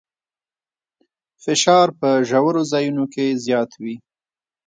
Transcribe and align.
فشار 1.43 1.87
په 1.99 2.09
ژورو 2.29 2.61
ځایونو 2.71 3.03
کې 3.13 3.25
زیات 3.45 3.71
وي. 3.81 3.95